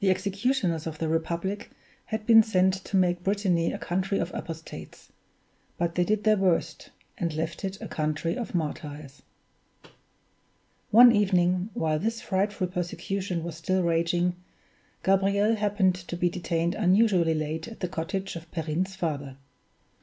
[0.00, 1.70] The executioners of the Republic
[2.04, 5.10] had been sent to make Brittany a country of apostates;
[5.78, 9.22] they did their worst, and left it a country of martyrs.
[10.90, 14.36] One evening, while this frightful persecution was still raging,
[15.02, 19.38] Gabriel happened to be detained unusually late at the cottage of Perrine's father.